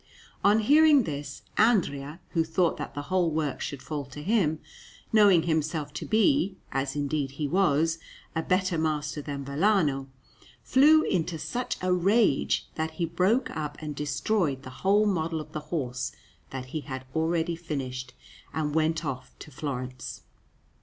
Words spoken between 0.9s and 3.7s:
this, Andrea, who thought that the whole work